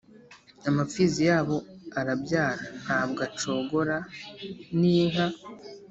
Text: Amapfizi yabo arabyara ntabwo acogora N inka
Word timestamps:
Amapfizi 0.69 1.21
yabo 1.29 1.55
arabyara 1.99 2.63
ntabwo 2.83 3.19
acogora 3.27 3.95
N 4.77 4.79
inka 4.99 5.27